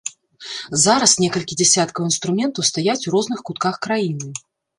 Зараз 0.83 1.13
некалькі 1.23 1.57
дзясяткаў 1.59 2.01
інструментаў 2.09 2.67
стаяць 2.71 2.97
у 2.97 3.09
розных 3.19 3.45
кутках 3.53 3.75
краіны. 3.87 4.29